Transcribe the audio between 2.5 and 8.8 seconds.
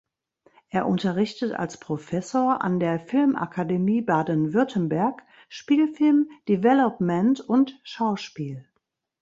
an der Filmakademie Baden-Württemberg Spielfilm, Development und Schauspiel.